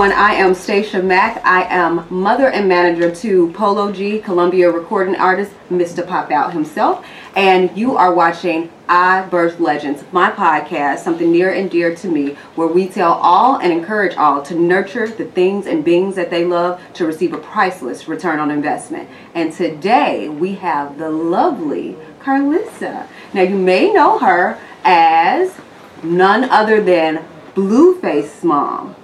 [0.00, 1.44] Everyone, I am Stacia Mack.
[1.44, 6.08] I am mother and manager to Polo G, Columbia recording artist, Mr.
[6.08, 7.04] Pop Out himself.
[7.36, 12.38] And you are watching I Birth Legends, my podcast, something near and dear to me,
[12.54, 16.46] where we tell all and encourage all to nurture the things and beings that they
[16.46, 19.06] love to receive a priceless return on investment.
[19.34, 23.06] And today we have the lovely Karlissa.
[23.34, 25.54] Now you may know her as
[26.02, 27.22] none other than
[27.54, 28.96] Blueface Mom.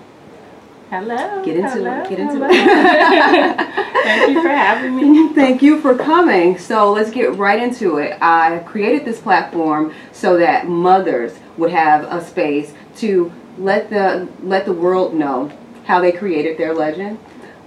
[0.90, 1.44] Hello.
[1.44, 2.08] Get into hello, it.
[2.08, 2.48] Get into hello.
[2.48, 3.56] it.
[4.04, 5.28] Thank you for having me.
[5.34, 6.58] Thank you for coming.
[6.58, 8.16] So let's get right into it.
[8.22, 14.64] I created this platform so that mothers would have a space to let the let
[14.64, 15.50] the world know
[15.86, 17.18] how they created their legend,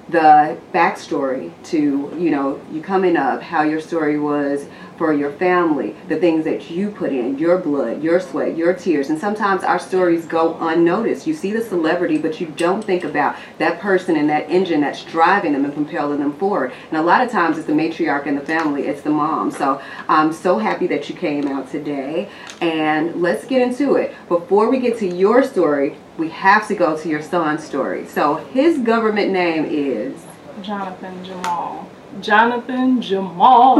[0.07, 4.65] the backstory to you know you coming up, how your story was
[4.99, 9.09] for your family, the things that you put in, your blood, your sweat, your tears.
[9.09, 11.25] And sometimes our stories go unnoticed.
[11.25, 15.05] You see the celebrity, but you don't think about that person and that engine that's
[15.05, 16.73] driving them and propelling them forward.
[16.91, 19.51] And a lot of times it's the matriarch in the family, it's the mom.
[19.51, 22.27] So I'm so happy that you came out today.
[22.59, 24.13] And let's get into it.
[24.27, 28.05] Before we get to your story, we have to go to your son's story.
[28.05, 30.21] So his government name is.
[30.61, 31.87] Jonathan Jamal.
[32.21, 33.75] Jonathan Jamal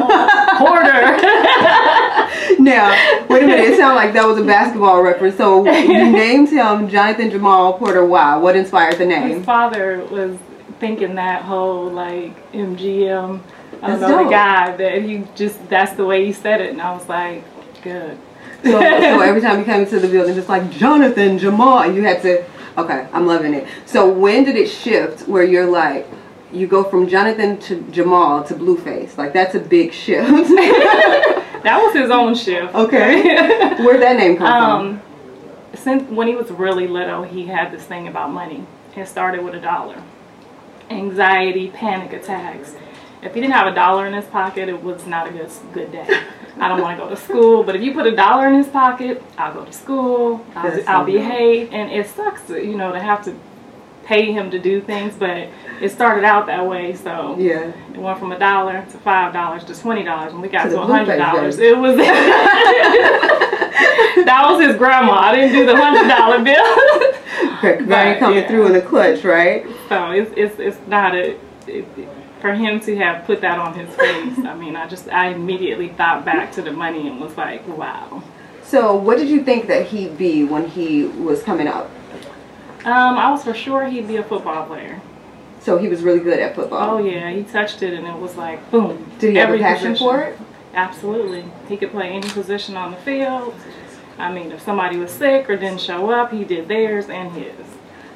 [0.58, 1.17] Porter.
[2.59, 2.89] Now,
[3.30, 3.66] wait a minute.
[3.66, 5.38] It sounded like that was a basketball reference.
[5.38, 8.05] So you named him Jonathan Jamal Porter.
[8.05, 8.36] Why?
[8.38, 9.38] What inspired the name?
[9.38, 10.38] His father was
[10.80, 13.39] thinking that whole like MGM.
[13.81, 14.25] I That's don't know dope.
[14.25, 17.43] the guy that he just that's the way he said it, and I was like,
[17.81, 18.17] good.
[18.64, 18.77] So, so
[19.21, 22.43] every time you came into the building, just like Jonathan Jamal, and you had to.
[22.77, 23.67] Okay, I'm loving it.
[23.86, 26.08] So when did it shift where you're like,
[26.52, 29.17] you go from Jonathan to Jamal to Blueface?
[29.17, 30.30] Like that's a big shift.
[31.64, 32.73] That was his own shift.
[32.73, 34.88] okay, where'd that name come from?
[34.88, 35.02] Um,
[35.76, 38.65] since when he was really little, he had this thing about money.
[38.95, 40.02] It started with a dollar.
[40.89, 42.76] Anxiety, panic attacks.
[43.21, 45.92] If he didn't have a dollar in his pocket, it was not a good good
[45.92, 46.08] day.
[46.59, 48.67] I don't want to go to school, but if you put a dollar in his
[48.67, 50.45] pocket, I'll go to school.
[50.55, 53.36] I'll, I'll behave, and it sucks, to, you know, to have to
[54.09, 55.14] pay him to do things.
[55.17, 55.47] But
[55.81, 57.36] it started out that way, so?
[57.37, 57.71] Yeah.
[57.93, 60.33] it went from a dollar to five dollars to twenty dollars.
[60.33, 61.59] When we got To to a hundred dollars.
[61.59, 61.95] it was
[64.25, 65.14] that was his grandma.
[65.14, 67.15] I didn't do the hundred dollar bill.
[67.61, 68.47] Right, coming yeah.
[68.47, 69.65] through in the clutch, right?
[69.89, 71.37] so it's it's it's not a
[71.67, 71.86] it,
[72.39, 74.37] for him to have put that on his face.
[74.45, 78.23] I mean, I just I immediately thought back to the money and was like, wow.
[78.64, 81.89] So what did you think that he'd be when he was coming up?
[82.85, 85.01] Um, I was for sure he'd be a football player.
[85.61, 86.95] So he was really good at football.
[86.95, 89.05] Oh yeah, he touched it and it was like boom.
[89.19, 90.07] Did he have a passion position.
[90.07, 90.39] for it?
[90.73, 91.43] Absolutely.
[91.67, 93.53] He could play any position on the field.
[94.17, 97.53] I mean, if somebody was sick or didn't show up, he did theirs and his.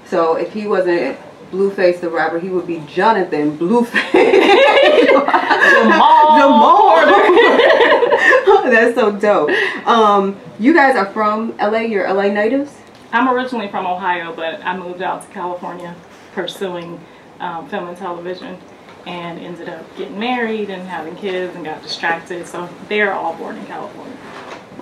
[0.06, 1.18] So if he wasn't
[1.52, 4.12] Blueface the rapper, he would be Jonathan Blueface.
[5.14, 6.38] Jamal.
[6.40, 6.96] Jamal.
[8.72, 9.50] That's so dope.
[9.86, 11.80] Um, you guys are from LA.
[11.80, 12.72] You're LA natives.
[13.14, 15.96] I'm originally from Ohio, but I moved out to California
[16.34, 17.00] pursuing
[17.40, 18.58] um, film and television
[19.06, 22.48] and ended up getting married and having kids and got distracted.
[22.48, 24.18] So they're all born in California.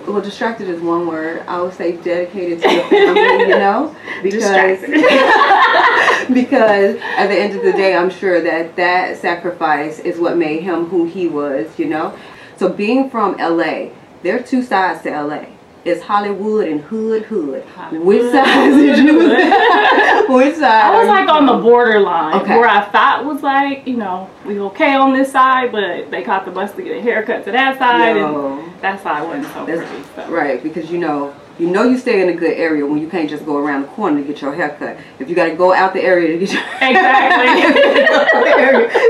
[0.06, 1.44] Well, distracted is one word.
[1.46, 3.40] I would say dedicated to your family.
[3.40, 4.80] You know, because
[6.32, 10.62] because at the end of the day, I'm sure that that sacrifice is what made
[10.62, 11.78] him who he was.
[11.78, 12.18] You know,
[12.56, 13.90] so being from LA,
[14.22, 15.44] there are two sides to LA.
[15.84, 17.64] It's Hollywood and hood hood.
[17.90, 19.18] Which side did you?
[20.32, 20.84] Which side?
[20.84, 22.56] I was like on the borderline Okay.
[22.56, 26.44] where I thought was like, you know, we okay on this side, but they caught
[26.44, 28.58] the bus to get a haircut to that side, No.
[28.60, 30.04] and that side wasn't so That's- pretty.
[30.14, 30.30] So.
[30.32, 33.28] Right, because you know, you know you stay in a good area when you can't
[33.28, 34.96] just go around the corner to get your hair cut.
[35.18, 37.64] If you got to go out the area to get your Exactly.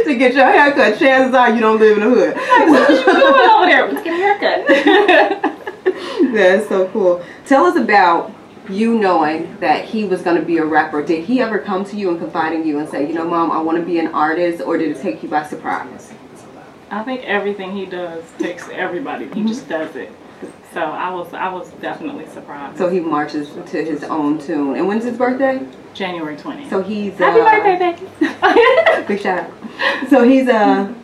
[0.12, 2.34] to get your hair cut, chances are you don't live in the hood.
[2.34, 3.92] what you doing over there?
[3.92, 5.58] Let's get a haircut.
[6.32, 7.24] That's so cool.
[7.46, 8.32] Tell us about
[8.68, 11.02] you knowing that he was going to be a rapper.
[11.02, 13.50] Did he ever come to you and confide in you and say, you know, mom,
[13.50, 16.12] I want to be an artist, or did it take you by surprise?
[16.90, 19.28] I think everything he does takes everybody.
[19.32, 20.12] He just does it.
[20.74, 22.78] So I was I was definitely surprised.
[22.78, 24.76] So he marches to his own tune.
[24.76, 25.66] And when's his birthday?
[25.94, 26.70] January 20th.
[26.70, 29.06] So he's Happy uh, birthday, Becky.
[29.06, 30.08] Big shout out.
[30.08, 30.94] So he's a, a,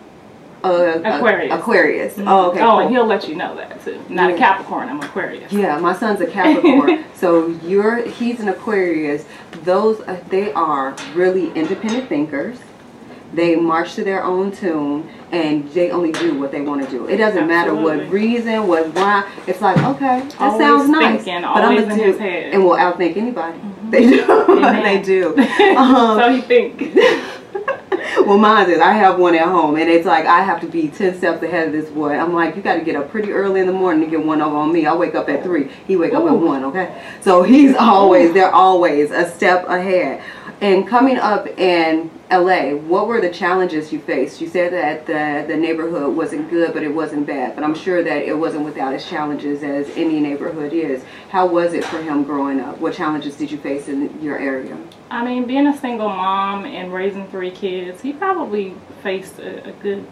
[0.65, 1.53] Aquarius.
[1.55, 2.15] Aquarius.
[2.19, 2.61] Oh, okay.
[2.61, 2.79] oh, cool.
[2.81, 4.03] and he'll let you know that too.
[4.09, 4.37] Not Yeah.
[4.37, 5.53] a Capricorn, I'm Aquarius.
[5.53, 7.05] Yeah, my son's a Capricorn.
[7.15, 9.25] so you're he's an Aquarius.
[9.63, 12.59] Those uh, they are really independent thinkers.
[13.33, 17.07] They march to their own tune and they only do what they want to do.
[17.07, 19.31] It doesn't matter what reason, what why.
[19.47, 22.55] It's like okay, that Always sounds nice, thinking, but I'm gonna do his head.
[22.55, 23.59] and will outthink anybody.
[23.59, 23.91] Mhm.
[23.91, 24.25] They do.
[24.83, 25.35] They do.
[25.77, 26.95] Um, so you think?
[28.27, 28.81] Well, mine is.
[28.81, 31.69] I have one at home, and it's like I have to be ten steps ahead
[31.69, 32.13] of this boy.
[32.13, 34.41] I'm like, you got to get up pretty early in the morning to get one
[34.41, 34.87] over on me.
[34.87, 35.71] I wake up at three.
[35.87, 36.65] He wake up at one.
[36.65, 40.23] Okay, so he's always they're always a step ahead.
[40.61, 44.41] And coming up in LA, what were the challenges you faced?
[44.41, 47.55] You said that the the neighborhood wasn't good, but it wasn't bad.
[47.55, 51.05] But I'm sure that it wasn't without its challenges, as any neighborhood is.
[51.31, 52.79] How was it for him growing up?
[52.79, 54.77] What challenges did you face in your area?
[55.11, 59.73] I mean, being a single mom and raising three kids, he probably faced a, a
[59.73, 60.05] good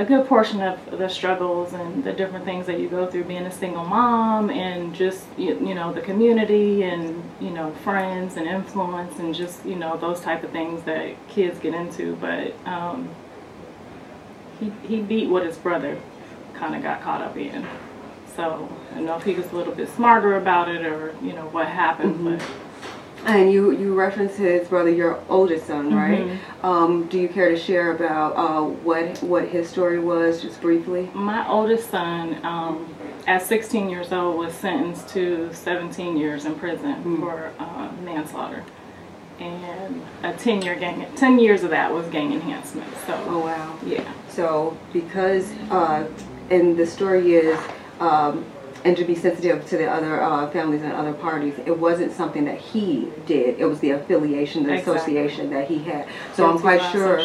[0.00, 3.44] a good portion of the struggles and the different things that you go through being
[3.44, 8.46] a single mom and just you, you know the community and you know friends and
[8.46, 12.16] influence and just you know those type of things that kids get into.
[12.16, 13.10] But um,
[14.58, 16.00] he, he beat what his brother
[16.54, 17.66] kind of got caught up in.
[18.34, 21.34] So I don't know if he was a little bit smarter about it or you
[21.34, 22.40] know what happened but
[23.26, 26.26] And you you referenced his brother, your oldest son, right?
[26.26, 26.64] Mhm.
[26.64, 31.10] Um, do you care to share about uh, what what his story was, just briefly?
[31.14, 32.86] My oldest son, um,
[33.26, 37.20] at 16 years old, was sentenced to 17 years in prison Mm.
[37.20, 38.62] for uh, manslaughter,
[39.38, 41.04] and a 10 year gang.
[41.16, 42.88] 10 years of that was gang enhancement.
[43.06, 43.74] So, Oh wow!
[43.84, 46.04] yeah, So because uh,
[46.50, 47.58] and the story is.
[48.00, 48.44] Um,
[48.84, 52.44] and to be sensitive to the other uh, families and other parties, it wasn't something
[52.46, 53.58] that he did.
[53.58, 54.96] It was the affiliation, the Exactly.
[54.96, 56.06] association that he had.
[56.34, 57.20] So I'm quite sure.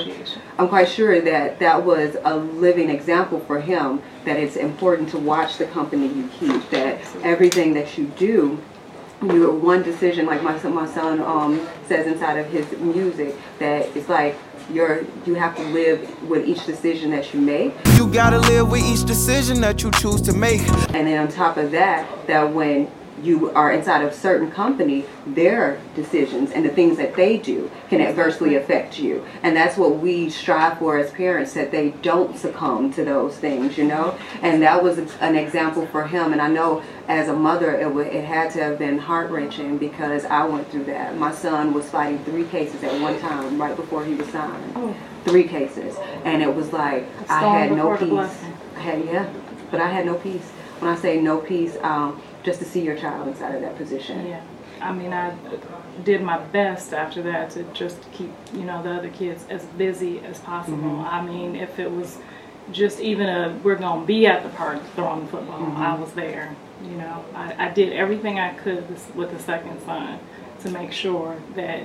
[0.57, 5.17] I'm quite sure that that was a living example for him that it's important to
[5.17, 7.29] watch the company you keep, that Absolutely.
[7.29, 8.61] everything that you do,
[9.21, 13.95] you one decision, like my son, my son um, says inside of his music, that
[13.95, 14.35] it's like
[14.71, 17.73] you're, you have to live with each decision that you make.
[17.95, 20.61] You gotta live with each decision that you choose to make.
[20.93, 22.89] And then on top of that, that when
[23.23, 28.01] you are inside of certain company, their decisions and the things that they do can
[28.01, 29.25] adversely affect you.
[29.41, 33.77] And that's what we strive for as parents, that they don't succumb to those things,
[33.77, 34.17] you know?
[34.41, 36.33] And that was an example for him.
[36.33, 40.25] And I know as a mother, it, wa it had to have been heart-wrenching because
[40.25, 41.17] I went through that.
[41.17, 44.73] My son was fighting three cases at one time right before he was signed.
[44.75, 44.95] Oh.
[45.23, 45.95] Three cases.
[46.23, 48.43] And it was like, I had no peace.
[48.75, 49.31] I had, yeah,
[49.71, 50.51] but I had no peace.
[50.79, 54.27] When I say no peace, um, just to see your child inside of that position.
[54.27, 54.41] Yeah,
[54.79, 55.35] I mean, I
[56.03, 60.19] did my best after that to just keep, you know, the other kids as busy
[60.19, 60.77] as possible.
[60.77, 61.15] Mm-hmm.
[61.15, 62.19] I mean, if it was
[62.71, 65.77] just even a, we're gonna be at the park throwing the football, Mm-hmm.
[65.81, 66.55] I was there.
[66.83, 70.19] You know, I, I did everything I could with- with the second son
[70.61, 71.83] to make sure that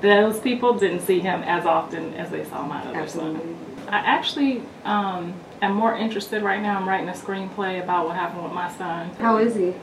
[0.00, 3.40] those people didn't see him as often as they saw my other Absolutely.
[3.40, 3.56] son.
[3.88, 6.78] I actually um, am more interested right now.
[6.78, 9.10] I'm writing a screenplay about what happened with my son.
[9.18, 9.74] How is he?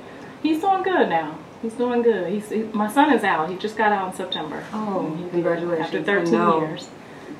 [0.43, 1.37] He's doing good now.
[1.61, 2.31] He's doing good.
[2.31, 3.49] He's he, my son is out.
[3.49, 4.63] He just got out in September.
[4.73, 5.85] Oh, he- congratulations.
[5.85, 6.59] After 13 know.
[6.61, 6.89] years.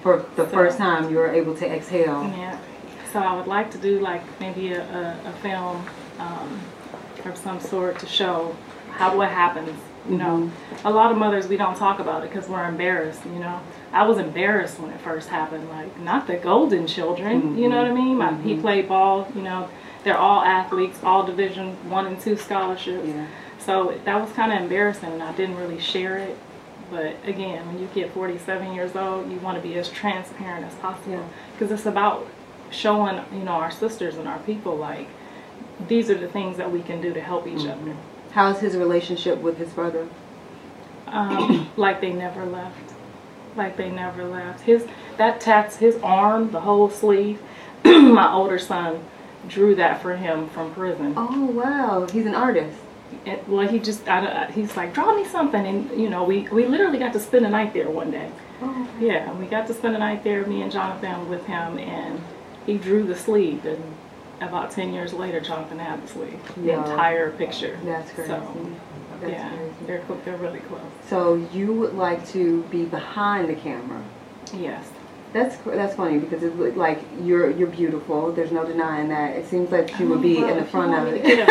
[0.03, 2.23] For the So- first time, you were able to exhale.
[2.37, 2.57] Yeah.
[3.11, 5.83] So I would like to do like maybe a, a, a film
[6.19, 6.59] um,
[7.25, 8.55] of some sort to show
[8.91, 9.77] how what happens.
[10.09, 10.87] You know, Mm-hmm.
[10.87, 13.21] a lot of mothers we don't talk about it because we're embarrassed.
[13.25, 13.59] You know,
[13.93, 15.69] I was embarrassed when it first happened.
[15.69, 17.57] Like not the golden children.
[17.57, 18.17] You know what I mean?
[18.17, 19.27] My, He played ball.
[19.35, 19.69] You know,
[20.03, 23.07] they're all athletes, all Division one and two scholarships.
[23.07, 23.27] Yeah.
[23.59, 26.35] So that was kind of embarrassing, and I didn't really share it.
[26.89, 30.73] But again, when you get 47 years old, you want to be as transparent as
[30.75, 31.23] possible Yeah.
[31.53, 32.27] because it's about
[32.71, 35.07] showing, you know, our sisters and our people like
[35.87, 37.95] these are the things that we can do to help each other.
[38.33, 40.07] How's his relationship with his brother?
[41.07, 42.93] Um, like they never left,
[43.55, 44.61] like they never left.
[44.61, 47.41] His that tats, his arm, the whole sleeve.
[47.83, 49.03] my older son
[49.47, 51.13] drew that for him from prison.
[51.17, 52.07] Oh, wow.
[52.11, 52.77] He's an artist.
[53.25, 55.65] And, well, he just, I, he's like, draw me something.
[55.65, 58.31] And, you know, we, we literally got to spend a night there one day.
[58.61, 62.21] Oh, Yeah, we got to spend a night there, me and Jonathan with him, and
[62.65, 63.65] he drew the sleeve.
[63.65, 63.83] And
[64.41, 66.27] about 10 years later, Jonathan had the
[66.63, 66.79] Yeah.
[66.83, 67.77] entire picture.
[67.85, 68.29] that's crazy.
[68.29, 68.41] So,
[69.21, 69.71] That's yeah, crazy.
[69.87, 70.81] they're, they're really close.
[71.07, 74.01] So you would like to be behind the camera.
[74.53, 74.85] Yes.
[75.33, 78.33] That's that's funny because it's li- like you're you're beautiful.
[78.33, 79.33] There's no denying that.
[79.37, 81.21] It seems like you would oh, be Oh, in the front of it.
[81.21, 81.45] to get in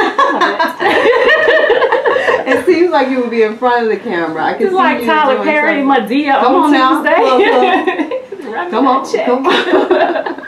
[2.46, 2.66] it.
[2.66, 4.44] seems like you would be in front of the camera.
[4.44, 6.18] I can It's see like you Tyler doing Perry and something.
[6.18, 7.02] Madea Come on on now,
[7.38, 8.70] Tuesday.
[8.70, 9.24] Come on, check.
[9.26, 10.39] come on.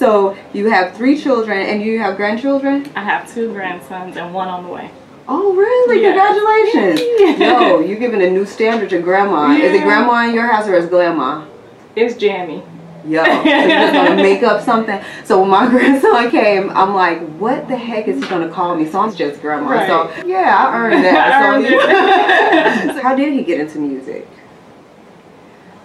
[0.00, 2.90] So you have three children and you have grandchildren.
[2.96, 4.90] I have two grandsons and one on the way.
[5.28, 6.02] Oh, really?
[6.02, 6.14] Yeah.
[6.14, 7.38] Congratulations!
[7.38, 7.60] Yeah.
[7.68, 9.52] Yo, you're giving a new standard to grandma.
[9.52, 11.46] Is it grandma in your house or is grandma?
[11.94, 12.62] It's Jamie.
[13.04, 15.02] Yo, so you're just gonna make up something.
[15.24, 18.88] So when my grandson came, I'm like, what the heck is he gonna call me?
[18.90, 19.70] So I'm just grandma.
[19.70, 19.86] Right.
[19.86, 21.32] So yeah, I earned that.
[21.32, 24.26] I earned so how did he get into music?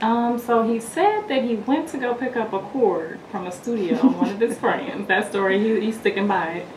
[0.02, 3.52] Um, so he said that he went to go pick up a cord from a
[3.52, 5.08] studio one of his friends.
[5.08, 6.68] That story, he, he's sticking by it.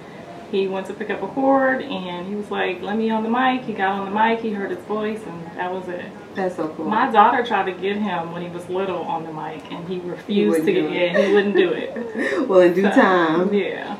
[0.53, 3.29] He went to pick up a cord and he was like, let me on the
[3.29, 3.63] mic.
[3.65, 6.07] He got on the mic, he heard his voice, and that was it.
[6.35, 6.87] That's so cool.
[6.87, 9.99] My daughter tried to get him when he was little on the mic and he
[9.99, 11.13] refused wouldn't to do get it.
[11.13, 12.49] yeah, he wouldn't do it.
[12.49, 13.53] well, in due So, time.
[13.53, 13.97] Yeah.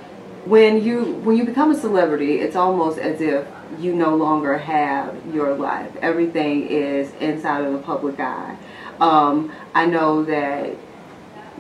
[0.47, 3.47] when you when you become a celebrity it's almost as if
[3.79, 8.57] you no longer have your life everything is inside of the public eye
[9.01, 10.71] um, i know that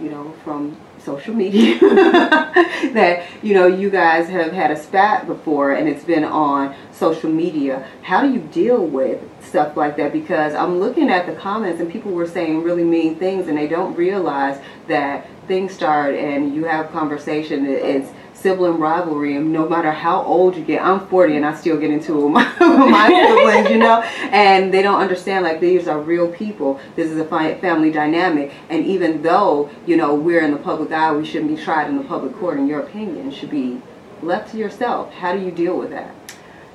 [0.01, 5.73] you know from social media that you know you guys have had a spat before
[5.73, 7.87] and it's been on social media.
[8.03, 10.13] How do you deal with stuff like that?
[10.13, 13.69] Because i'm looking at the comments and people were saying really mean things and they
[13.69, 19.91] don't realize that things start and you have conversation it's sibling rivalry and no matter
[19.91, 23.09] how old you get i'm 40 and i still get into it with my, my
[23.29, 27.25] siblings you know and they don't understand like these are real people this is a
[27.25, 31.55] fi- family dynamic and even though you know we're in the public eye we shouldn't
[31.55, 33.81] be tried in the public court and your opinion should be
[34.23, 36.15] left to yourself how do you deal with that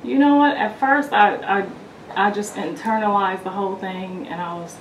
[0.04, 0.58] You know what?
[0.58, 4.76] At first, I, I, I just internalized the whole thing, and I was,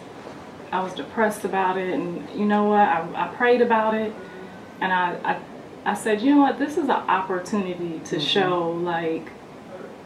[0.73, 1.95] I was depressed about it.
[1.95, 2.81] And you know what?
[2.81, 4.13] I, I prayed about it,
[4.81, 5.39] and I, I,
[5.85, 6.59] I said, you know what?
[6.59, 8.19] This is an opportunity to mm-hmm.
[8.21, 9.31] show like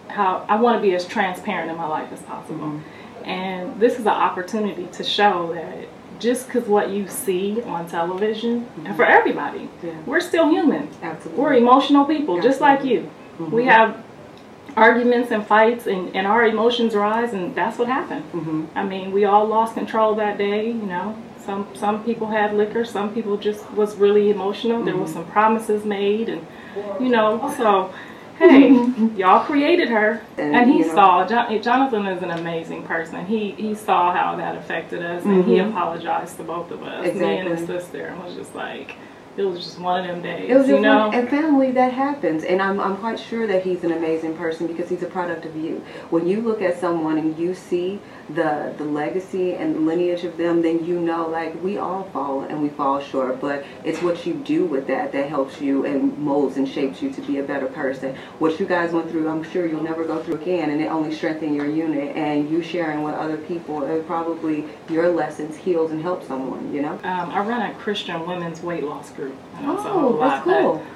[0.08, 3.24] how I want to be as transparent in my life as possible, mm-hmm.
[3.24, 8.66] and this is an opportunity to show that just because what you see on television,
[8.84, 9.12] and for mm-hmm.
[9.12, 9.92] everybody, Yeah.
[10.06, 10.88] we're still human.
[11.02, 13.10] absolutely We're emotional people, just like you.
[13.38, 14.02] We have
[14.76, 18.22] arguments and fights, and, and our emotions rise, and that's what happened.
[18.32, 20.66] hmm I mean, we all lost control that day.
[20.68, 21.16] You know,
[21.46, 24.84] some some people had liquor, some people just was really emotional.
[24.84, 25.20] There was mm-hmm.
[25.20, 26.46] some promises made, and
[27.00, 27.92] you know, so.
[28.38, 29.16] Hey, mm-hmm.
[29.16, 31.26] y'all created her, And, and he you know- saw.
[31.26, 33.24] Jon- eh, Jonathan is an amazing person.
[33.24, 35.70] He he saw how that affected us, and he Mhm.
[35.70, 38.92] apologized to both of us, me and his sister, and was just like,
[39.38, 41.06] it was just one of them days, It was you know.
[41.08, 44.66] one, and family that happens, and I'm I'm quite sure that he's an amazing person
[44.66, 45.82] because he's a product of you.
[46.10, 50.62] When you look at someone and you see the the legacy and lineage of them,
[50.62, 54.34] then you know like we all fall and we fall short, but it's what you
[54.34, 57.66] do with that that helps you and molds and shapes you to be a better
[57.66, 58.16] person.
[58.38, 61.14] What you guys went through, I'm sure you'll never go through again, and it only
[61.14, 62.16] strengthened your unit.
[62.16, 66.72] And you sharing with other people, it probably your lessons heals and helps someone.
[66.74, 66.92] You know.
[67.04, 69.34] Um, I run a Christian women's weight loss group.
[69.56, 70.86] and it's a Oh, that's lot, but, cool.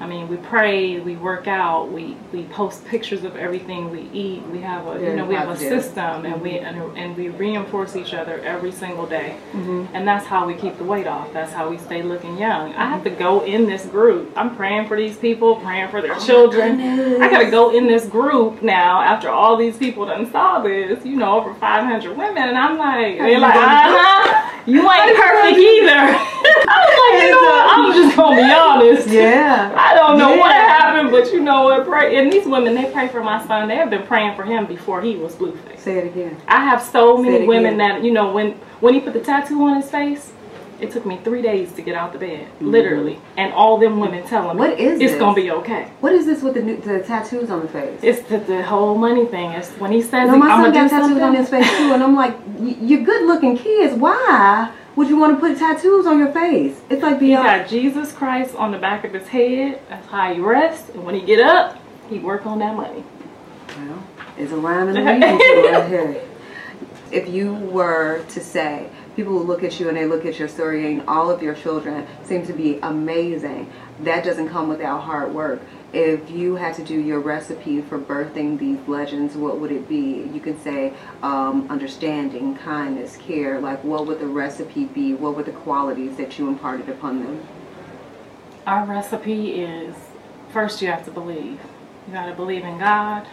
[0.00, 4.42] I mean, we pray, we work out, we, we post pictures of everything we eat.
[4.46, 7.30] We have a Very you know we have a system, and we and, and we
[7.30, 9.86] reinforce each other every single day, Mm-hmm.
[9.94, 11.32] and that's how we keep the weight off.
[11.32, 12.74] That's how we stay looking young.
[12.74, 14.32] I have to go in this group.
[14.36, 16.80] I'm praying for these people, praying for their children.
[17.20, 21.04] I gotta go in this group now after all these people done saw this.
[21.04, 24.44] You know, over 500 women, and I'm like, they're like, gonna uh huh.
[24.66, 26.37] You ain't perfect either.
[26.66, 27.78] I was like, you know what?
[27.78, 29.08] I'm just gonna be honest.
[29.08, 29.74] Yeah.
[29.76, 31.86] I don't know what happened, but you know what?
[31.86, 32.16] Pray.
[32.16, 33.68] And these women, they pray for my son.
[33.68, 35.78] They have been praying for him before he was Blueface.
[35.78, 36.36] Say it again.
[36.48, 39.76] I have so many women that you know when when he put the tattoo on
[39.80, 40.32] his face.
[40.80, 44.24] It took me three days to get out the bed, literally, and all them women
[44.26, 44.70] telling me, Mm-hmm.
[44.70, 45.18] What is it's this?
[45.20, 47.98] gonna be okay." What is this with the new, the tattoos on the face?
[48.02, 49.50] It's the, the whole money thing.
[49.52, 52.02] It's when he says, No, my son got tattoos something." on his face too, and
[52.02, 53.94] I'm like, "Y- you're good looking kids.
[53.94, 56.80] Why would you want to put tattoos on your face?
[56.90, 57.44] It's like He beyond.
[57.46, 59.80] got Jesus Christ on the back of his head.
[59.88, 61.76] That's how he rests, and when he get up,
[62.08, 63.02] he work on that money.
[63.76, 64.02] Well,
[64.36, 66.22] it's a rhyme and a reason right here.
[67.10, 70.46] If you were to say, people will look at you and they look at your
[70.46, 73.68] story, and all of your children seem to be amazing.
[74.02, 75.60] That doesn't come without hard work.
[75.92, 80.30] If you had to do your recipe for birthing these legends, what would it be?
[80.32, 83.58] You can say um, understanding, kindness, care.
[83.58, 85.14] Like, what would the recipe be?
[85.14, 87.44] What were the qualities that you imparted upon them?
[88.68, 89.96] Our recipe is
[90.52, 91.58] first you have to believe.
[92.06, 93.26] You got to believe in God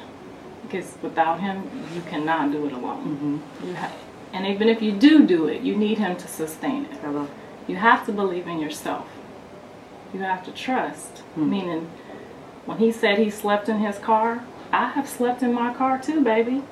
[0.64, 3.44] because without Him you cannot do it alone.
[3.64, 3.92] You ha-
[4.36, 6.98] and even if you do do it, you need Him to sustain it.
[6.98, 7.30] Hello.
[7.68, 9.08] You have to believe in yourself.
[10.14, 11.20] You have to trust.
[11.36, 11.50] Hmm.
[11.50, 11.90] Meaning,
[12.66, 16.22] when He said He slept in His car, I have slept in my car too,
[16.22, 16.64] baby.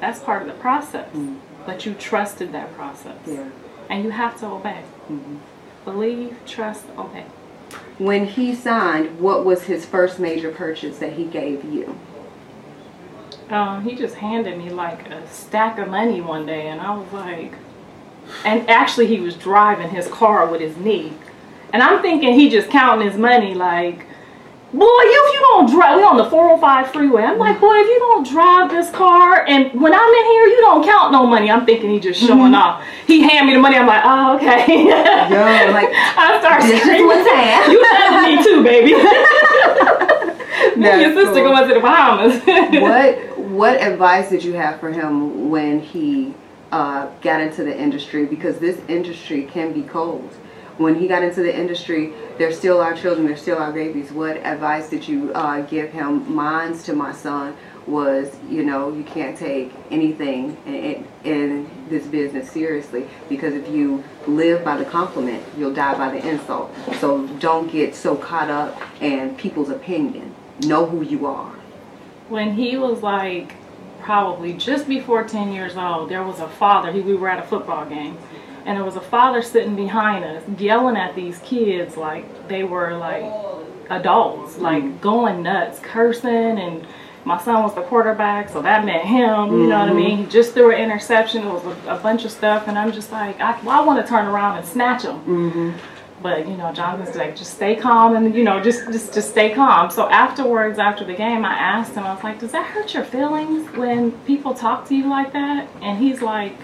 [0.00, 1.10] That's part of the process.
[1.10, 1.34] Hmm.
[1.66, 3.18] But you trusted that process.
[3.26, 3.50] Yeah.
[3.90, 4.82] And you have to obey.
[5.10, 5.36] Mm-hmm.
[5.84, 7.26] Believe, trust, obey.
[7.98, 11.98] When he signed, what was his first major purchase that he gave you?
[13.50, 17.12] Um, he just handed me like a stack of money one day, and I was
[17.12, 17.54] like,
[18.44, 21.12] And actually, he was driving his car with his knee.
[21.72, 24.06] And I'm thinking he just counting his money like,
[24.72, 27.22] boy, if you don't drive, we on the 405 freeway.
[27.22, 30.60] I'm like, boy, if you don't drive this car, and when I'm in here, you
[30.60, 31.50] don't count no money.
[31.50, 32.84] I'm thinking he just showing off.
[33.06, 33.76] He hand me the money.
[33.76, 34.84] I'm like, oh, okay.
[34.84, 34.88] Yo,
[35.72, 37.06] like I start this is screaming.
[37.06, 37.26] what's.
[37.26, 38.92] You have me too, baby.
[40.82, 41.54] That's Your sister cool.
[41.54, 42.42] going to the Bahamas.
[42.80, 46.34] what what advice did you have for him when he
[46.70, 48.26] uh, got into the industry?
[48.26, 50.30] Because this industry can be cold.
[50.78, 54.10] When he got into the industry, there's still our children, there's still our babies.
[54.10, 56.34] What advice did you uh, give him?
[56.34, 57.54] Mine's to my son
[57.86, 63.68] was, you know, you can't take anything in, in, in this business seriously because if
[63.68, 66.72] you live by the compliment, you'll die by the insult.
[67.00, 70.34] So don't get so caught up in people's opinion.
[70.66, 71.54] Know who you are.
[72.28, 73.54] when he was like
[74.00, 76.90] probably just before 10 years old, there was a father.
[76.92, 78.16] He, we were at a football game,
[78.64, 82.96] and there was a father sitting behind us yelling at these kids like they were
[82.96, 83.24] like
[83.90, 85.00] adults, like mm.
[85.00, 86.58] going nuts, cursing.
[86.58, 86.86] And
[87.24, 89.60] my son was the quarterback, so that meant him.
[89.60, 89.96] You know what I mm-hmm.
[89.96, 90.16] mean?
[90.18, 91.46] He just threw an interception.
[91.46, 94.04] It was a, a bunch of stuff, and I'm just like, I, well, I want
[94.04, 95.18] to turn around and snatch him.
[95.20, 95.70] Mm-hmm.
[96.22, 99.52] But you know, Jonathan's like, just stay calm and you know, just just just stay
[99.54, 99.90] calm.
[99.90, 103.04] So afterwards, after the game, I asked him, I was like, does that hurt your
[103.04, 105.68] feelings when people talk to you like that?
[105.80, 106.54] And he's like,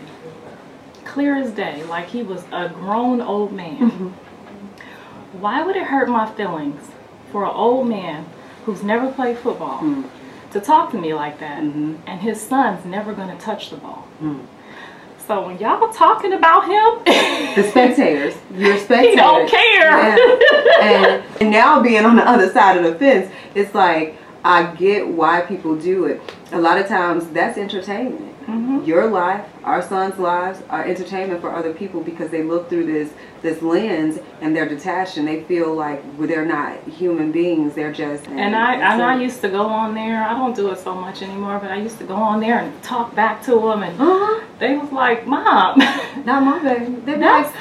[1.04, 3.90] clear as day, like he was a grown old man.
[3.90, 5.40] Mm-hmm.
[5.40, 6.90] Why would it hurt my feelings
[7.32, 8.26] for an old man
[8.64, 10.08] who's never played football mm.
[10.52, 11.96] to talk to me like that, mm-hmm.
[12.06, 14.06] and his son's never gonna touch the ball?
[14.22, 14.46] Mm.
[15.28, 17.04] So when y'all talking about him,
[17.54, 18.34] the spectators.
[18.54, 19.10] You're spectators.
[19.10, 19.90] he don't care.
[19.90, 20.80] Yeah.
[20.80, 25.06] And, and now being on the other side of the fence, it's like I get
[25.06, 26.22] why people do it.
[26.52, 28.27] A lot of times that's entertainment.
[28.48, 28.84] Mm-hmm.
[28.84, 33.12] Your life, our son's lives our entertainment for other people because they look through this
[33.42, 37.74] this lens and they're detached and they feel like they're not human beings.
[37.74, 40.22] They're just And I and I used to go on there.
[40.24, 42.82] I don't do it so much anymore, but I used to go on there and
[42.82, 44.42] talk back to them, and Uh-huh.
[44.58, 45.78] they was like, "Mom,
[46.24, 46.96] Not my baby.
[47.04, 47.52] They're like,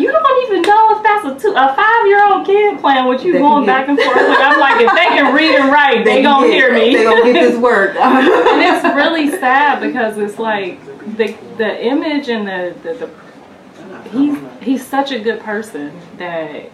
[0.00, 3.24] you don't even know if that's a two, a five year old kid playing with
[3.24, 4.38] you They going back and forth." With.
[4.40, 6.94] I'm like, if they can read and write, they, gonna get- hear me.
[6.96, 7.96] They gonna get this work.
[8.00, 8.26] and
[8.62, 10.80] it's really sad because it's like
[11.16, 16.70] the the image and the the, the he's he's such a good person that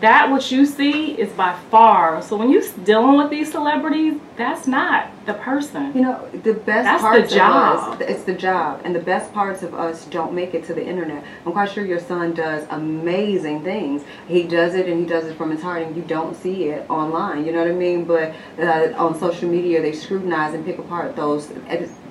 [0.00, 4.66] that what you see is by far so when you're dealing with these celebrities that's
[4.66, 7.94] not the person You know, the best That's the job.
[7.94, 10.74] of us, it's the job, and the best parts of us don't make it to
[10.74, 11.24] the internet.
[11.46, 14.02] I'm quite sure your son does amazing things.
[14.28, 16.88] He does it, and he does it from his heart, and you don't see it
[16.90, 17.46] online.
[17.46, 18.04] You know what I mean?
[18.04, 21.48] But uh, on social media, they scrutinize and pick apart those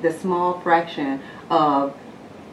[0.01, 1.95] the small fraction of.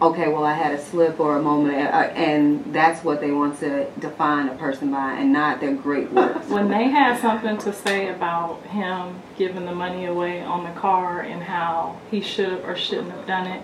[0.03, 3.61] Okay, well, I had a slip or a moment, uh, and that's what they want
[3.61, 6.49] to define a person by, and not their great works.
[6.49, 11.21] when they had something to say about him giving the money away on the car
[11.21, 13.63] and how he should have or shouldn't have done it,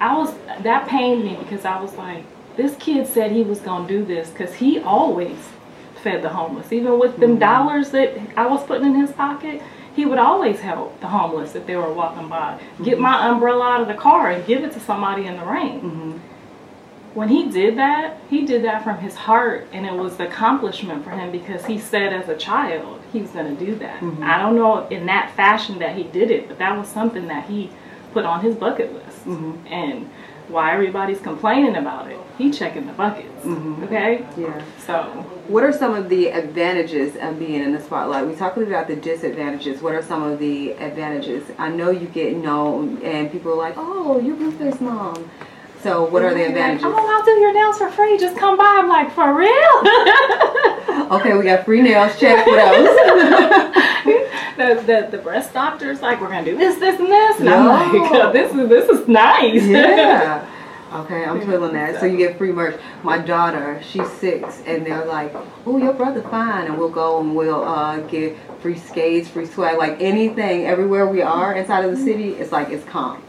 [0.00, 2.24] I was that pained me because I was like,
[2.56, 5.36] this kid said he was gonna do this because he always
[6.02, 9.62] fed the homeless, even with them dollars that I was putting in his pocket.
[9.94, 12.58] He would always help the homeless if they were walking by.
[12.82, 15.80] Get my umbrella out of the car and give it to somebody in the rain
[15.80, 16.18] mm-hmm.
[17.14, 21.04] when he did that, he did that from his heart, and it was the accomplishment
[21.04, 24.00] for him because he said as a child he was going to do that.
[24.00, 24.22] Mm-hmm.
[24.22, 27.44] I don't know in that fashion that he did it, but that was something that
[27.46, 27.70] he
[28.12, 29.24] put on his bucket list.
[29.26, 29.66] Mm-hmm.
[29.66, 30.10] And
[30.48, 33.44] why everybody's complaining about it, he checking the buckets.
[33.44, 33.84] Mm-hmm.
[33.84, 34.62] Okay, Yeah.
[34.86, 35.02] so
[35.48, 38.26] What are some of the advantages of being in the spotlight?
[38.26, 39.82] We talked about the disadvantages.
[39.82, 41.44] What are some of the advantages?
[41.58, 45.28] I know you get known, and people are like, "Oh, you're Blueface mom."
[45.82, 46.86] So, what are the Like, advantages?
[46.86, 48.16] oh, I'll do your nails for free.
[48.16, 48.64] Just come by.
[48.78, 49.74] I'm like, for real?
[51.12, 52.18] Okay, we got free nails.
[52.18, 52.88] Check for those.
[54.56, 57.64] the, the the breast doctor's like, we're gonna do this, this, and this, and I'm
[57.64, 57.70] No.
[57.72, 59.64] like, oh, this is this is nice.
[59.66, 60.46] yeah.
[60.92, 62.00] Okay, I'm feeling that.
[62.00, 62.78] So you get free merch.
[63.02, 65.32] My daughter, she's six, and they're like,
[65.64, 69.78] "Oh, your brother fine," and we'll go and we'll uh, get free skates, free swag,
[69.78, 70.66] like anything.
[70.66, 73.22] Everywhere we are inside of the city, it's like it's comped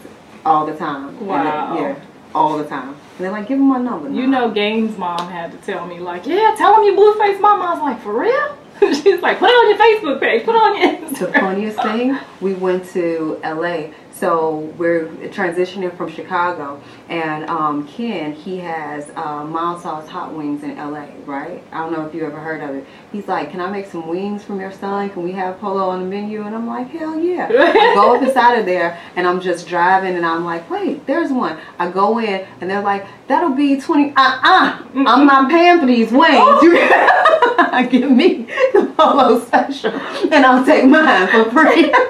[0.45, 1.25] all the time.
[1.25, 1.77] Wow.
[1.79, 1.95] yeah,
[2.35, 2.89] all the time.
[2.89, 5.99] And they're like, "Give him my number." You know, Gaines' mom had to tell me,
[6.01, 7.63] like, yeah, tell him you Blueface mama.
[7.63, 8.57] I was like, for real?
[9.03, 12.17] She's like, put it on your Facebook page, put it on your The funniest thing,
[12.41, 13.87] we went to LA.
[14.15, 20.63] So we're transitioning from Chicago, and um, Ken he has uh, mild sauce hot wings
[20.63, 21.63] in LA, right?
[21.71, 22.85] I don't know if you ever heard of it.
[23.11, 25.09] He's like, "Can I make some wings from your son?
[25.09, 28.21] Can we have polo on the menu?" And I'm like, "Hell yeah!" I go up
[28.21, 32.19] inside of there, and I'm just driving, and I'm like, "Wait, there's one." I go
[32.19, 36.61] in, and they're like, "That'll be 20." Uh uh, I'm not paying for these wings.
[37.89, 41.93] Give me the polo special, and I'll take mine for free.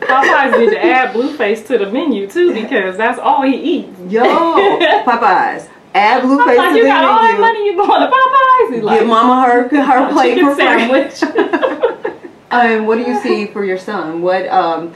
[0.00, 4.00] Popeyes need to add Blueface to the menu too because that's all he eats.
[4.08, 4.22] Yo,
[5.04, 5.68] Popeyes.
[5.94, 8.74] Add blue I'm face like, to you got all that money, you going to Popeyes?
[8.74, 11.22] He's like, Get mama her her plate for sandwich.
[12.50, 14.22] Um, what do you see for your son?
[14.22, 14.94] What um,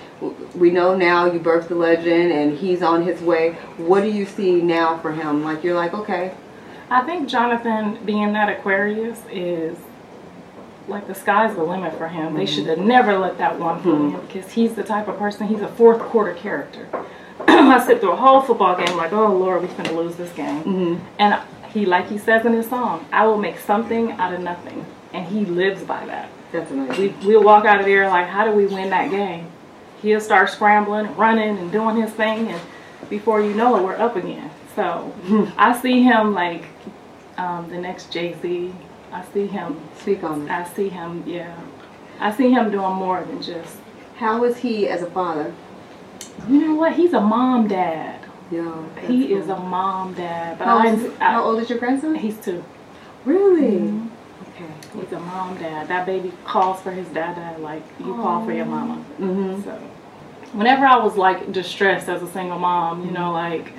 [0.54, 3.52] we know now you birthed the legend and he's on his way.
[3.76, 5.44] What do you see now for him?
[5.44, 6.34] Like you're like, okay,
[6.88, 9.76] I think Jonathan being that Aquarius is
[10.92, 12.34] like the sky's the limit for him.
[12.34, 12.54] They mm-hmm.
[12.54, 14.16] should have never let that one fool mm-hmm.
[14.16, 16.88] him because he's the type of person, he's a fourth quarter character.
[17.48, 20.62] I sit through a whole football game like, oh Lord, we finna lose this game.
[20.62, 21.06] Mm-hmm.
[21.18, 24.84] And he, like he says in his song, I will make something out of nothing.
[25.12, 26.30] And he lives by that.
[26.52, 27.18] that's amazing.
[27.20, 29.46] We, we'll walk out of there like, how do we win that game?
[30.00, 32.60] He'll start scrambling, running, and doing his thing, and
[33.08, 34.50] before you know it, we're up again.
[34.74, 35.14] So
[35.56, 36.64] I see him like
[37.38, 38.74] um, the next Jay Z.
[39.12, 39.80] I see him.
[39.98, 40.50] Speak on it.
[40.50, 41.22] I see him.
[41.26, 41.54] Yeah,
[42.18, 43.76] I see him doing more than just.
[44.16, 45.52] How is he as a father?
[46.48, 46.94] You know what?
[46.94, 48.20] He's a mom dad.
[48.50, 48.84] Yeah.
[49.06, 50.58] He is a mom dad.
[50.58, 52.14] But How, I, old is, how old is your grandson?
[52.14, 52.62] he's two.
[53.24, 53.78] Really?
[53.78, 54.08] Mhm.
[54.54, 55.00] Okay.
[55.00, 55.88] He's a mom dad.
[55.88, 59.02] That baby calls for his dada like you call for your mama.
[59.18, 59.62] Mm-hmm.
[59.62, 59.72] So,
[60.52, 63.72] whenever I was like distressed as a single mom, you know, like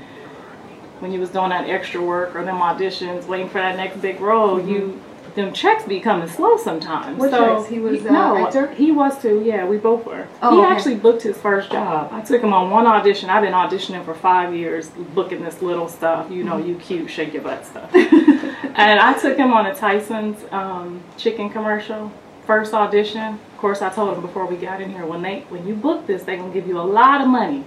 [1.00, 4.20] when you was doing that extra work or them auditions, waiting for that next big
[4.20, 5.00] role, you
[5.36, 7.18] them checks be coming slow sometimes.
[7.18, 7.70] What so, checks?
[7.70, 8.72] He was, uh, no, actor?
[8.74, 9.42] He was too.
[9.46, 10.28] Yeah, we both were.
[10.42, 10.76] Oh, he okay.
[10.76, 12.10] actually booked his first job.
[12.12, 13.30] I took him on one audition.
[13.30, 16.30] I've been auditioning for five years, booking this little stuff.
[16.32, 17.90] You know, you cute, shake your butt stuff.
[17.96, 22.12] and I took him on a Tyson's um, chicken commercial.
[22.46, 23.34] First audition.
[23.34, 26.06] Of course, I told him before we got in here when they when you book
[26.06, 27.64] this, they're gonna give you a lot of money.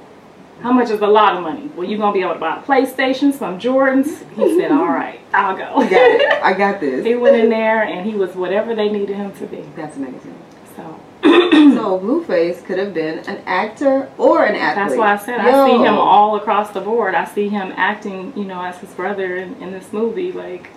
[0.61, 1.71] How much is a lot of money?
[1.77, 4.25] Well, you're gonna be able to buy a PlayStation, some Jordans.
[4.35, 6.43] He said, "All right, I'll go." I got it.
[6.43, 7.05] I got this.
[7.05, 9.65] he went in there and he was whatever they needed him to be.
[9.77, 10.35] That's amazing.
[10.75, 14.89] So So Blueface could have been an actor or an athlete.
[14.89, 15.67] that's why I said I Yo.
[15.67, 17.15] see him all across the board.
[17.15, 20.33] I see him acting, you know, as his brother in, in this movie.
[20.33, 20.71] Like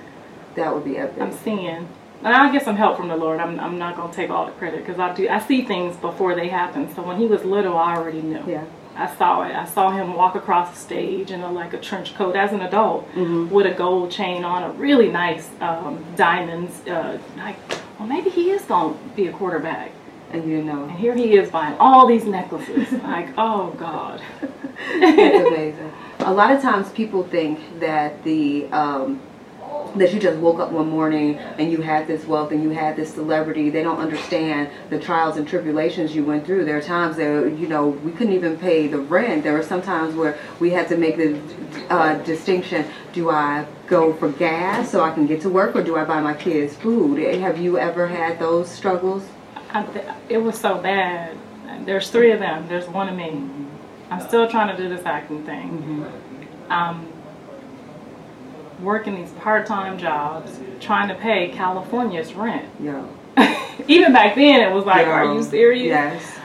[0.55, 1.21] That would be epic.
[1.21, 1.87] I'm seeing,
[2.23, 3.39] and I get some help from the Lord.
[3.39, 5.27] I'm, I'm not gonna take all the credit because I do.
[5.29, 6.93] I see things before they happen.
[6.95, 8.43] So when he was little, I already knew.
[8.47, 8.65] Yeah.
[8.99, 9.55] I saw it.
[9.55, 12.62] I saw him walk across the stage in a, like a trench coat as an
[12.62, 13.49] adult Mm-hmm.
[13.53, 16.85] with a gold chain on, a really nice um, diamonds.
[16.88, 17.55] Uh, like,
[17.97, 19.91] well, maybe he is gonna be a quarterback.
[20.31, 20.83] And you know.
[20.83, 22.91] And here he is buying all these necklaces.
[23.03, 24.21] like, oh God.
[24.41, 25.91] That's amazing.
[26.19, 29.21] A lot of times people think that the um,
[29.95, 32.95] that you just woke up one morning and you had this wealth and you had
[32.95, 33.69] this celebrity.
[33.69, 36.65] They don't understand the trials and tribulations you went through.
[36.65, 39.43] There are times that you know we couldn't even pay the rent.
[39.43, 41.39] There were some times where we had to make the
[41.89, 45.97] uh, distinction: Do I go for gas so I can get to work, or do
[45.97, 47.19] I buy my kids food?
[47.19, 49.23] Have you ever had those struggles?
[49.71, 51.38] I, th- it was so bad.
[51.86, 52.67] There's three of them.
[52.67, 53.49] There's one of me.
[54.10, 56.06] I'm still trying to do this acting thing.
[56.69, 57.12] Um,
[58.81, 62.67] working these part-time jobs, trying to pay California's rent.
[62.79, 63.07] Yo.
[63.87, 65.11] Even back then, it was like, Yo.
[65.11, 65.87] are you serious?
[65.87, 66.39] Yes.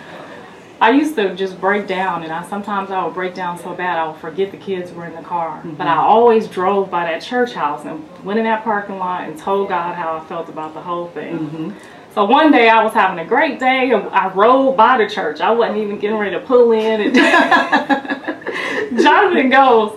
[0.81, 3.97] I used to just break down, and I sometimes I would break down so bad
[3.97, 5.59] I would forget the kids were in the car.
[5.59, 5.75] Mm-hmm.
[5.75, 9.39] But I always drove by that church house and went in that parking lot and
[9.39, 11.39] told God how I felt about the whole thing.
[11.39, 11.71] Mm-hmm.
[12.15, 15.41] So one day I was having a great day, and I rode by the church.
[15.41, 17.15] I wasn't even getting ready to pull in, and
[19.01, 19.97] Jonathan goes,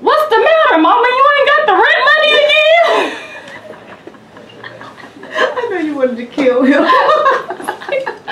[0.00, 1.06] "What's the matter, Mama?
[1.08, 1.24] You
[1.70, 3.16] the rent money again?"
[5.32, 6.82] I know you wanted to kill him.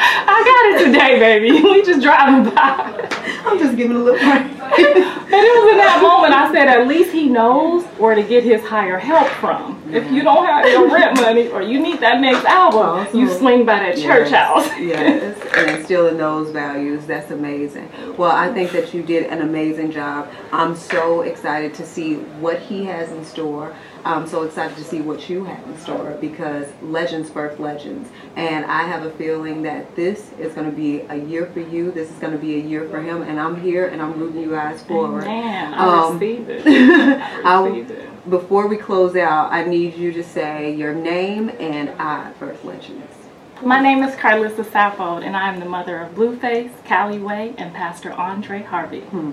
[0.00, 1.62] I got it today, baby.
[1.68, 3.08] We just driving by.
[3.44, 4.58] I'm just giving a little break.
[5.28, 8.44] And it was in that moment I said, at least he knows where to get
[8.44, 9.82] his higher help from.
[9.92, 13.38] If you don't have your rent money or you need that next album, you mm-hmm.
[13.38, 14.80] swing by that church Yes, house.
[14.80, 17.04] yes, and still in those values.
[17.06, 17.90] That's amazing.
[18.16, 20.30] Well, I think that you did an amazing job.
[20.50, 23.74] I'm so excited to see what he has in store.
[24.04, 28.08] I'm so excited to see what you have in store because legends birth legends.
[28.36, 31.90] And I have a feeling that this is going to be a year for you.
[31.90, 33.22] This is going to be a year for him.
[33.22, 35.24] And I'm here and I'm rooting you guys forward.
[35.24, 36.66] Man, I Um, received it.
[37.44, 38.30] I received it.
[38.30, 43.14] Before we close out, I need you to say your name and I birth legends.
[43.62, 47.74] My name is Karlissa Saffold, and I am the mother of Blueface, Callie Way, and
[47.74, 49.00] Pastor Andre Harvey.
[49.00, 49.32] Hmm.